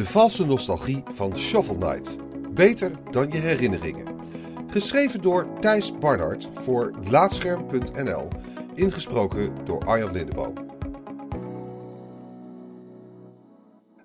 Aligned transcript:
De 0.00 0.06
valse 0.06 0.46
nostalgie 0.46 1.02
van 1.14 1.36
Shovel 1.36 1.76
Knight. 1.76 2.16
Beter 2.54 2.92
dan 3.10 3.30
je 3.30 3.38
herinneringen. 3.38 4.06
Geschreven 4.70 5.22
door 5.22 5.58
Thijs 5.60 5.98
Barnard 5.98 6.48
voor 6.54 6.94
Laatscherm.nl. 7.10 8.28
Ingesproken 8.74 9.64
door 9.64 9.84
Arjan 9.84 10.12
Lindeboom. 10.12 10.54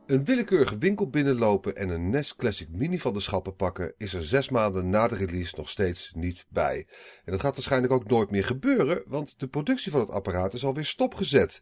Een 0.05 0.25
willekeurige 0.25 0.77
winkel 0.77 1.09
binnenlopen 1.09 1.75
en 1.75 1.89
een 1.89 2.09
NES 2.09 2.35
Classic 2.35 2.69
Mini 2.69 2.99
van 2.99 3.13
de 3.13 3.19
schappen 3.19 3.55
pakken 3.55 3.93
is 3.97 4.13
er 4.13 4.25
zes 4.25 4.49
maanden 4.49 4.89
na 4.89 5.07
de 5.07 5.15
release 5.15 5.53
nog 5.57 5.69
steeds 5.69 6.11
niet 6.15 6.45
bij. 6.49 6.87
En 7.25 7.31
dat 7.31 7.41
gaat 7.41 7.55
waarschijnlijk 7.55 7.93
ook 7.93 8.09
nooit 8.09 8.31
meer 8.31 8.45
gebeuren, 8.45 9.03
want 9.07 9.39
de 9.39 9.47
productie 9.47 9.91
van 9.91 9.99
het 9.99 10.11
apparaat 10.11 10.53
is 10.53 10.65
alweer 10.65 10.85
stopgezet. 10.85 11.61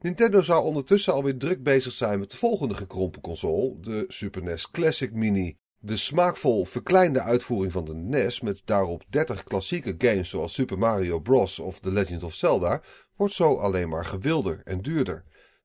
Nintendo 0.00 0.42
zou 0.42 0.64
ondertussen 0.64 1.12
alweer 1.12 1.36
druk 1.36 1.62
bezig 1.62 1.92
zijn 1.92 2.18
met 2.18 2.30
de 2.30 2.36
volgende 2.36 2.74
gekrompen 2.74 3.20
console, 3.20 3.80
de 3.80 4.04
Super 4.08 4.42
NES 4.42 4.70
Classic 4.70 5.12
Mini. 5.12 5.56
De 5.78 5.96
smaakvol 5.96 6.64
verkleinde 6.64 7.20
uitvoering 7.20 7.72
van 7.72 7.84
de 7.84 7.94
NES 7.94 8.40
met 8.40 8.62
daarop 8.64 9.04
30 9.08 9.42
klassieke 9.42 9.94
games 9.98 10.28
zoals 10.28 10.54
Super 10.54 10.78
Mario 10.78 11.20
Bros. 11.20 11.58
of 11.58 11.80
The 11.80 11.92
Legend 11.92 12.22
of 12.22 12.34
Zelda 12.34 12.82
wordt 13.16 13.34
zo 13.34 13.54
alleen 13.54 13.88
maar 13.88 14.04
gewilder 14.04 14.60
en 14.64 14.82
duurder. 14.82 15.24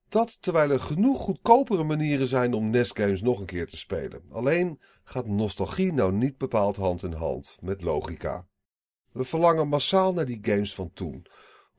Dat 0.10 0.38
terwijl 0.42 0.70
er 0.70 0.80
genoeg 0.80 1.18
goedkopere 1.18 1.84
manieren 1.84 2.28
zijn 2.28 2.54
om 2.54 2.70
NES-games 2.70 3.22
nog 3.22 3.40
een 3.40 3.46
keer 3.46 3.68
te 3.68 3.78
spelen. 3.78 4.22
Alleen 4.30 4.80
gaat 5.04 5.28
nostalgie 5.28 5.94
nou 5.94 6.14
niet 6.14 6.38
bepaald 6.38 6.76
hand 6.76 7.04
in 7.04 7.14
hand 7.14 7.58
met 7.62 7.82
logica. 7.82 8.48
We 9.12 9.24
verlangen 9.24 9.68
massaal 9.68 10.14
naar 10.14 10.26
die 10.26 10.40
games 10.42 10.76
van 10.76 10.92
toen, 10.94 11.26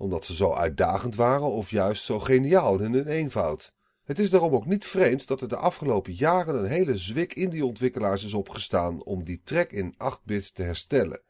omdat 0.02 0.24
ze 0.24 0.34
zo 0.34 0.52
uitdagend 0.52 1.14
waren 1.14 1.50
of 1.50 1.70
juist 1.70 2.04
zo 2.04 2.18
geniaal 2.18 2.78
in 2.78 2.92
hun 2.92 3.06
eenvoud. 3.06 3.72
Het 4.04 4.18
is 4.18 4.30
daarom 4.30 4.54
ook 4.54 4.66
niet 4.66 4.84
vreemd 4.84 5.26
dat 5.26 5.40
er 5.40 5.48
de 5.48 5.56
afgelopen 5.56 6.12
jaren 6.12 6.54
een 6.54 6.70
hele 6.70 6.96
zwik 6.96 7.34
indie-ontwikkelaars 7.34 8.24
is 8.24 8.34
opgestaan 8.34 9.02
om 9.02 9.22
die 9.22 9.40
track 9.44 9.70
in 9.70 9.94
8-bit 9.94 10.54
te 10.54 10.62
herstellen. 10.62 11.22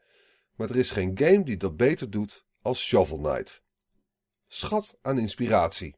Maar 0.55 0.69
er 0.69 0.75
is 0.75 0.91
geen 0.91 1.11
game 1.17 1.43
die 1.43 1.57
dat 1.57 1.77
beter 1.77 2.09
doet 2.09 2.45
als 2.61 2.83
Shovel 2.83 3.17
Knight. 3.17 3.61
Schat 4.47 4.97
aan 5.01 5.19
inspiratie. 5.19 5.95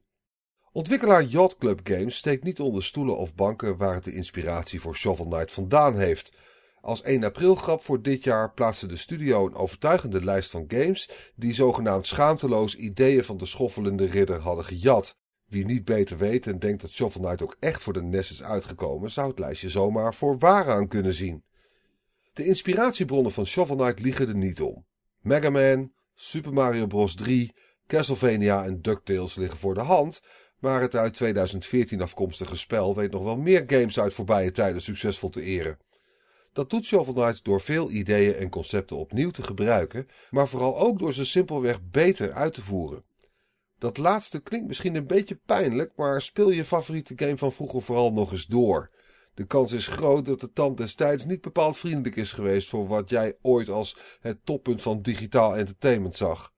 Ontwikkelaar 0.71 1.23
Yacht 1.23 1.57
Club 1.57 1.79
Games 1.83 2.15
steekt 2.15 2.43
niet 2.43 2.59
onder 2.59 2.83
stoelen 2.83 3.17
of 3.17 3.35
banken 3.35 3.77
waar 3.77 3.93
het 3.93 4.03
de 4.03 4.13
inspiratie 4.13 4.81
voor 4.81 4.95
Shovel 4.95 5.25
Knight 5.25 5.51
vandaan 5.51 5.97
heeft. 5.97 6.37
Als 6.85 7.01
1 7.01 7.23
april 7.23 7.55
grap 7.55 7.83
voor 7.83 8.01
dit 8.01 8.23
jaar 8.23 8.51
plaatste 8.51 8.87
de 8.87 8.97
studio 8.97 9.45
een 9.45 9.55
overtuigende 9.55 10.23
lijst 10.23 10.51
van 10.51 10.65
games 10.67 11.09
die 11.35 11.53
zogenaamd 11.53 12.07
schaamteloos 12.07 12.75
ideeën 12.75 13.23
van 13.23 13.37
de 13.37 13.45
schoffelende 13.45 14.05
ridder 14.05 14.39
hadden 14.39 14.65
gejat. 14.65 15.17
Wie 15.45 15.65
niet 15.65 15.85
beter 15.85 16.17
weet 16.17 16.47
en 16.47 16.59
denkt 16.59 16.81
dat 16.81 16.91
Shovel 16.91 17.21
Knight 17.21 17.41
ook 17.41 17.57
echt 17.59 17.81
voor 17.81 17.93
de 17.93 18.01
NES 18.01 18.31
is 18.31 18.43
uitgekomen, 18.43 19.11
zou 19.11 19.29
het 19.29 19.39
lijstje 19.39 19.69
zomaar 19.69 20.15
voor 20.15 20.37
waar 20.37 20.69
aan 20.69 20.87
kunnen 20.87 21.13
zien. 21.13 21.43
De 22.33 22.45
inspiratiebronnen 22.45 23.31
van 23.31 23.45
Shovel 23.45 23.75
Knight 23.75 23.99
liegen 23.99 24.27
er 24.27 24.35
niet 24.35 24.61
om. 24.61 24.85
Mega 25.21 25.49
Man, 25.49 25.91
Super 26.13 26.53
Mario 26.53 26.87
Bros. 26.87 27.15
3, 27.15 27.53
Castlevania 27.87 28.65
en 28.65 28.81
DuckTales 28.81 29.35
liggen 29.35 29.59
voor 29.59 29.73
de 29.73 29.81
hand, 29.81 30.21
maar 30.59 30.81
het 30.81 30.95
uit 30.95 31.13
2014 31.13 32.01
afkomstige 32.01 32.57
spel 32.57 32.95
weet 32.95 33.11
nog 33.11 33.23
wel 33.23 33.37
meer 33.37 33.63
games 33.67 33.99
uit 33.99 34.13
voorbije 34.13 34.51
tijden 34.51 34.81
succesvol 34.81 35.29
te 35.29 35.41
eren. 35.41 35.77
Dat 36.55 36.69
doet 36.69 36.85
Shovel 36.85 37.13
Knight 37.13 37.43
door 37.43 37.61
veel 37.61 37.89
ideeën 37.89 38.35
en 38.35 38.49
concepten 38.49 38.97
opnieuw 38.97 39.31
te 39.31 39.43
gebruiken, 39.43 40.07
maar 40.29 40.47
vooral 40.47 40.77
ook 40.79 40.99
door 40.99 41.13
ze 41.13 41.25
simpelweg 41.25 41.79
beter 41.91 42.33
uit 42.33 42.53
te 42.53 42.61
voeren. 42.61 43.03
Dat 43.79 43.97
laatste 43.97 44.39
klinkt 44.39 44.67
misschien 44.67 44.95
een 44.95 45.07
beetje 45.07 45.39
pijnlijk, 45.45 45.91
maar 45.95 46.21
speel 46.21 46.49
je 46.49 46.65
favoriete 46.65 47.13
game 47.15 47.37
van 47.37 47.51
vroeger 47.51 47.81
vooral 47.81 48.13
nog 48.13 48.31
eens 48.31 48.45
door. 48.45 48.91
De 49.33 49.45
kans 49.45 49.71
is 49.71 49.87
groot 49.87 50.25
dat 50.25 50.39
de 50.39 50.51
tand 50.51 50.77
destijds 50.77 51.25
niet 51.25 51.41
bepaald 51.41 51.77
vriendelijk 51.77 52.15
is 52.15 52.31
geweest 52.31 52.69
voor 52.69 52.87
wat 52.87 53.09
jij 53.09 53.37
ooit 53.41 53.69
als 53.69 53.97
het 54.19 54.45
toppunt 54.45 54.81
van 54.81 55.01
digitaal 55.01 55.55
entertainment 55.55 56.15
zag. 56.15 56.53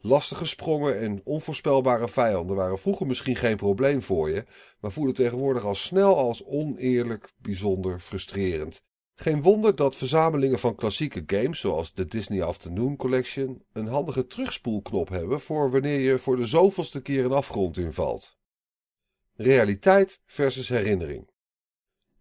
Lastige 0.00 0.46
sprongen 0.46 0.98
en 0.98 1.20
onvoorspelbare 1.24 2.08
vijanden 2.08 2.56
waren 2.56 2.78
vroeger 2.78 3.06
misschien 3.06 3.36
geen 3.36 3.56
probleem 3.56 4.02
voor 4.02 4.30
je, 4.30 4.44
maar 4.80 4.92
voelen 4.92 5.14
tegenwoordig 5.14 5.64
al 5.64 5.74
snel 5.74 6.16
als 6.16 6.44
oneerlijk 6.44 7.32
bijzonder 7.36 8.00
frustrerend. 8.00 8.84
Geen 9.14 9.42
wonder 9.42 9.76
dat 9.76 9.96
verzamelingen 9.96 10.58
van 10.58 10.74
klassieke 10.74 11.22
games, 11.26 11.60
zoals 11.60 11.94
de 11.94 12.06
Disney 12.06 12.42
Afternoon 12.42 12.96
Collection, 12.96 13.64
een 13.72 13.86
handige 13.86 14.26
terugspoelknop 14.26 15.08
hebben 15.08 15.40
voor 15.40 15.70
wanneer 15.70 15.98
je 15.98 16.18
voor 16.18 16.36
de 16.36 16.46
zoveelste 16.46 17.02
keer 17.02 17.24
een 17.24 17.32
afgrond 17.32 17.78
invalt. 17.78 18.38
Realiteit 19.34 20.20
versus 20.26 20.68
herinnering. 20.68 21.30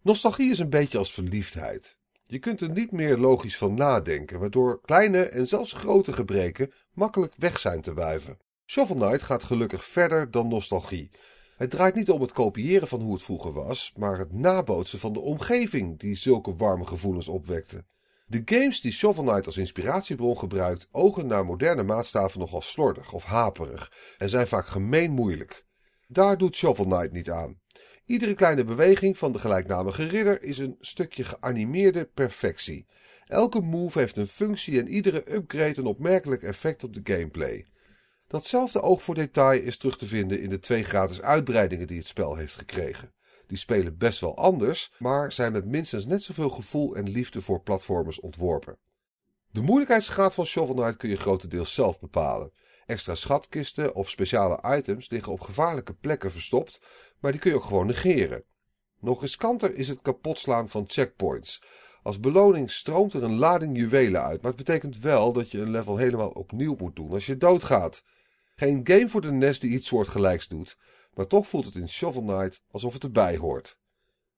Nostalgie 0.02 0.52
is 0.52 0.60
een 0.60 0.70
beetje 0.70 0.98
als 0.98 1.14
verliefdheid. 1.14 2.00
Je 2.24 2.40
kunt 2.40 2.62
er 2.62 2.70
niet 2.70 2.92
meer 2.92 3.18
logisch 3.18 3.58
van 3.58 3.74
nadenken, 3.74 4.40
waardoor 4.40 4.82
kleine 4.82 5.24
en 5.24 5.48
zelfs 5.48 5.74
grote 5.74 6.14
gebreken 6.14 6.72
makkelijk 6.94 7.34
weg 7.38 7.60
zijn 7.60 7.82
te 7.82 7.94
wuiven. 7.94 8.40
Shovel 8.66 8.96
Knight 8.96 9.22
gaat 9.22 9.44
gelukkig 9.44 9.86
verder 9.86 10.32
dan 10.32 10.48
nostalgie. 10.48 11.12
Het 11.62 11.70
draait 11.70 11.96
niet 11.96 12.10
om 12.10 12.22
het 12.22 12.32
kopiëren 12.32 12.88
van 12.88 13.02
hoe 13.02 13.14
het 13.14 13.24
vroeger 13.24 13.54
was, 13.54 13.94
maar 13.96 14.18
het 14.18 14.34
nabootsen 14.34 15.00
van 15.00 15.14
de 15.14 15.20
omgeving 15.20 16.00
die 16.00 16.16
zulke 16.16 16.56
warme 16.56 16.86
gevoelens 16.86 17.28
opwekte. 17.28 17.86
De 18.26 18.42
games 18.46 18.82
die 18.82 18.92
Shovel 18.92 19.24
Knight 19.24 19.46
als 19.46 19.58
inspiratiebron 19.58 20.38
gebruikt, 20.38 20.88
ogen 20.92 21.28
naar 21.28 21.46
moderne 21.46 21.84
maatstaven 21.84 22.40
nogal 22.40 22.62
slordig 22.62 23.14
of 23.14 23.24
haperig 23.24 23.92
en 24.18 24.30
zijn 24.30 24.48
vaak 24.48 24.66
gemeen 24.66 25.12
moeilijk. 25.12 25.66
Daar 26.08 26.38
doet 26.38 26.56
Shovel 26.56 26.86
Knight 26.86 27.12
niet 27.12 27.30
aan. 27.30 27.60
Iedere 28.06 28.34
kleine 28.34 28.64
beweging 28.64 29.18
van 29.18 29.32
de 29.32 29.40
gelijknamige 29.40 30.08
ridder 30.08 30.44
is 30.44 30.58
een 30.58 30.78
stukje 30.80 31.24
geanimeerde 31.24 32.06
perfectie. 32.06 32.88
Elke 33.26 33.62
move 33.62 34.00
heeft 34.00 34.18
een 34.18 34.28
functie 34.28 34.80
en 34.80 34.88
iedere 34.88 35.34
upgrade 35.34 35.80
een 35.80 35.86
opmerkelijk 35.86 36.44
effect 36.44 36.84
op 36.84 36.94
de 36.94 37.14
gameplay. 37.14 37.66
Datzelfde 38.32 38.82
oog 38.82 39.04
voor 39.04 39.16
detail 39.16 39.62
is 39.62 39.78
terug 39.78 39.98
te 39.98 40.06
vinden 40.06 40.42
in 40.42 40.50
de 40.50 40.60
twee 40.60 40.84
gratis 40.84 41.22
uitbreidingen 41.22 41.88
die 41.88 41.98
het 41.98 42.08
spel 42.08 42.36
heeft 42.36 42.56
gekregen. 42.56 43.14
Die 43.48 43.58
spelen 43.58 43.98
best 43.98 44.20
wel 44.20 44.38
anders, 44.38 44.94
maar 45.00 45.32
zijn 45.32 45.52
met 45.52 45.66
minstens 45.66 46.06
net 46.06 46.24
zoveel 46.24 46.50
gevoel 46.50 46.96
en 46.96 47.10
liefde 47.10 47.42
voor 47.42 47.62
platformers 47.62 48.20
ontworpen. 48.20 48.78
De 49.50 49.62
moeilijkheidsgraad 49.62 50.34
van 50.34 50.46
Shovel 50.46 50.76
Knight 50.76 50.98
kun 50.98 51.10
je 51.10 51.18
grotendeels 51.18 51.74
zelf 51.74 52.00
bepalen. 52.00 52.52
Extra 52.86 53.16
schatkisten 53.16 53.96
of 53.96 54.10
speciale 54.10 54.78
items 54.78 55.10
liggen 55.10 55.32
op 55.32 55.42
gevaarlijke 55.42 55.94
plekken 55.94 56.32
verstopt, 56.32 56.82
maar 57.20 57.32
die 57.32 57.42
kun 57.42 57.52
je 57.52 57.58
ook 57.58 57.64
gewoon 57.64 57.88
negeren. 57.88 58.44
Nog 59.00 59.22
riskanter 59.22 59.76
is 59.76 59.88
het 59.88 60.02
kapotslaan 60.02 60.70
van 60.70 60.86
checkpoints. 60.88 61.64
Als 62.04 62.20
beloning 62.20 62.72
stroomt 62.72 63.14
er 63.14 63.24
een 63.24 63.38
lading 63.38 63.78
juwelen 63.78 64.24
uit, 64.24 64.42
maar 64.42 64.52
het 64.52 64.66
betekent 64.66 65.00
wel 65.00 65.34
dat 65.34 65.52
je 65.52 65.60
een 65.60 65.72
level 65.72 65.98
helemaal 65.98 66.30
opnieuw 66.30 66.76
moet 66.80 66.96
doen 66.96 67.12
als 67.12 67.26
je 67.26 67.38
doodgaat. 67.38 68.04
Geen 68.62 68.82
game 68.84 69.10
voor 69.10 69.22
de 69.22 69.32
NES 69.32 69.60
die 69.60 69.72
iets 69.72 69.88
soortgelijks 69.88 70.48
doet, 70.48 70.78
maar 71.14 71.28
toch 71.28 71.48
voelt 71.48 71.66
het 71.66 71.76
in 71.76 71.90
Shovel 71.90 72.22
Knight 72.22 72.62
alsof 72.72 72.94
het 72.94 73.04
erbij 73.04 73.38
hoort. 73.38 73.78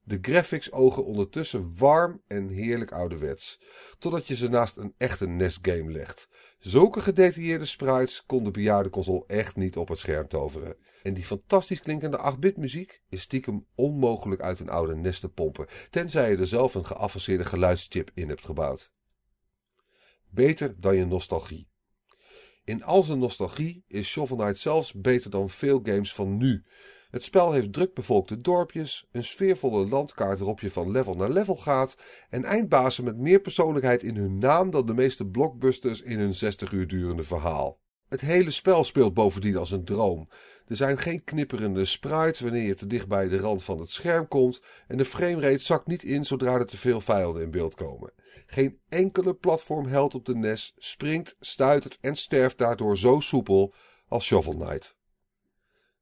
De 0.03 0.17
graphics 0.21 0.71
ogen 0.71 1.05
ondertussen 1.05 1.77
warm 1.77 2.21
en 2.27 2.47
heerlijk 2.49 2.91
ouderwets, 2.91 3.61
totdat 3.99 4.27
je 4.27 4.35
ze 4.35 4.49
naast 4.49 4.77
een 4.77 4.93
echte 4.97 5.27
NES-game 5.27 5.91
legt. 5.91 6.27
Zulke 6.59 6.99
gedetailleerde 6.99 7.65
sprites 7.65 8.25
kon 8.25 8.43
de 8.43 8.51
bejaarde 8.51 8.89
console 8.89 9.23
echt 9.27 9.55
niet 9.55 9.77
op 9.77 9.87
het 9.87 9.99
scherm 9.99 10.27
toveren. 10.27 10.75
En 11.01 11.13
die 11.13 11.25
fantastisch 11.25 11.81
klinkende 11.81 12.33
8-bit 12.35 12.57
muziek 12.57 13.01
is 13.09 13.21
stiekem 13.21 13.65
onmogelijk 13.75 14.41
uit 14.41 14.59
een 14.59 14.69
oude 14.69 14.95
NES 14.95 15.19
te 15.19 15.29
pompen, 15.29 15.67
tenzij 15.89 16.31
je 16.31 16.37
er 16.37 16.47
zelf 16.47 16.75
een 16.75 16.85
geavanceerde 16.85 17.45
geluidschip 17.45 18.11
in 18.13 18.29
hebt 18.29 18.45
gebouwd. 18.45 18.91
Beter 20.29 20.75
dan 20.79 20.95
je 20.95 21.05
nostalgie. 21.05 21.71
In 22.65 22.83
al 22.83 23.03
zijn 23.03 23.19
nostalgie 23.19 23.83
is 23.87 24.07
Shovel 24.07 24.55
zelfs 24.55 24.93
beter 24.93 25.29
dan 25.29 25.49
veel 25.49 25.79
games 25.83 26.13
van 26.13 26.37
nu. 26.37 26.63
Het 27.09 27.23
spel 27.23 27.51
heeft 27.51 27.73
drukbevolkte 27.73 28.41
dorpjes, 28.41 29.07
een 29.11 29.23
sfeervolle 29.23 29.87
landkaart 29.87 30.37
waarop 30.37 30.59
je 30.59 30.71
van 30.71 30.91
level 30.91 31.15
naar 31.15 31.29
level 31.29 31.55
gaat 31.55 31.97
en 32.29 32.43
eindbazen 32.43 33.03
met 33.03 33.17
meer 33.17 33.39
persoonlijkheid 33.39 34.03
in 34.03 34.15
hun 34.15 34.37
naam 34.37 34.69
dan 34.69 34.85
de 34.85 34.93
meeste 34.93 35.25
blockbusters 35.25 36.01
in 36.01 36.19
hun 36.19 36.33
60 36.33 36.71
uur 36.71 36.87
durende 36.87 37.23
verhaal. 37.23 37.82
Het 38.13 38.21
hele 38.21 38.51
spel 38.51 38.83
speelt 38.83 39.13
bovendien 39.13 39.57
als 39.57 39.71
een 39.71 39.85
droom. 39.85 40.29
Er 40.67 40.75
zijn 40.75 40.97
geen 40.97 41.23
knipperende 41.23 41.85
sprites 41.85 42.39
wanneer 42.39 42.61
je 42.61 42.75
te 42.75 42.87
dicht 42.87 43.07
bij 43.07 43.27
de 43.27 43.37
rand 43.37 43.63
van 43.63 43.79
het 43.79 43.89
scherm 43.89 44.27
komt 44.27 44.61
en 44.87 44.97
de 44.97 45.05
framerate 45.05 45.63
zakt 45.63 45.87
niet 45.87 46.03
in 46.03 46.25
zodra 46.25 46.53
er 46.53 46.65
te 46.65 46.77
veel 46.77 47.01
vijanden 47.01 47.41
in 47.41 47.51
beeld 47.51 47.75
komen. 47.75 48.13
Geen 48.45 48.79
enkele 48.89 49.33
platformheld 49.33 50.15
op 50.15 50.25
de 50.25 50.35
NES 50.35 50.73
springt, 50.77 51.35
stuitert 51.39 51.97
en 52.01 52.15
sterft 52.15 52.57
daardoor 52.57 52.97
zo 52.97 53.19
soepel 53.19 53.73
als 54.07 54.25
Shovel 54.25 54.55
Knight. 54.55 54.95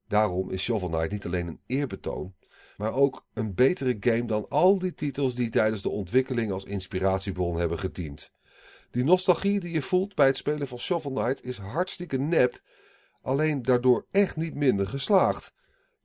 Daarom 0.07 0.49
is 0.49 0.63
Shovel 0.63 0.89
Knight 0.89 1.11
niet 1.11 1.25
alleen 1.25 1.47
een 1.47 1.61
eerbetoon, 1.65 2.35
maar 2.77 2.93
ook 2.93 3.25
een 3.33 3.53
betere 3.53 3.97
game 3.99 4.25
dan 4.25 4.45
al 4.49 4.79
die 4.79 4.93
titels 4.93 5.35
die 5.35 5.49
tijdens 5.49 5.81
de 5.81 5.89
ontwikkeling 5.89 6.51
als 6.51 6.63
inspiratiebron 6.63 7.57
hebben 7.57 7.79
gediend. 7.79 8.33
Die 8.91 9.03
nostalgie 9.03 9.59
die 9.59 9.73
je 9.73 9.81
voelt 9.81 10.15
bij 10.15 10.25
het 10.25 10.37
spelen 10.37 10.67
van 10.67 10.79
Shovel 10.79 11.11
Knight 11.11 11.45
is 11.45 11.57
hartstikke 11.57 12.17
nep, 12.17 12.61
alleen 13.21 13.61
daardoor 13.61 14.05
echt 14.11 14.35
niet 14.35 14.55
minder 14.55 14.87
geslaagd. 14.87 15.53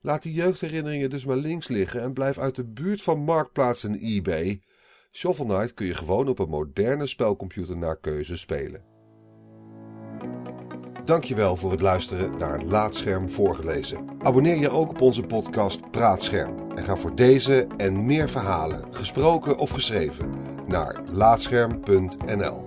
Laat 0.01 0.23
die 0.23 0.33
jeugdherinneringen 0.33 1.09
dus 1.09 1.25
maar 1.25 1.35
links 1.35 1.67
liggen 1.67 2.01
en 2.01 2.13
blijf 2.13 2.37
uit 2.37 2.55
de 2.55 2.65
buurt 2.65 3.01
van 3.01 3.19
Marktplaats 3.19 3.83
en 3.83 3.93
eBay. 3.93 4.61
Shovel 5.11 5.45
Knight 5.45 5.73
kun 5.73 5.85
je 5.85 5.95
gewoon 5.95 6.27
op 6.27 6.39
een 6.39 6.49
moderne 6.49 7.05
spelcomputer 7.05 7.77
naar 7.77 7.99
keuze 7.99 8.37
spelen. 8.37 8.95
Dankjewel 11.05 11.55
voor 11.55 11.71
het 11.71 11.81
luisteren 11.81 12.37
naar 12.37 12.63
Laatscherm 12.63 13.31
voorgelezen. 13.31 14.07
Abonneer 14.21 14.57
je 14.57 14.69
ook 14.69 14.89
op 14.89 15.01
onze 15.01 15.23
podcast 15.23 15.91
Praatscherm 15.91 16.71
en 16.75 16.83
ga 16.83 16.95
voor 16.95 17.15
deze 17.15 17.67
en 17.77 18.05
meer 18.05 18.29
verhalen, 18.29 18.95
gesproken 18.95 19.57
of 19.57 19.69
geschreven, 19.69 20.33
naar 20.67 21.01
laatscherm.nl. 21.11 22.66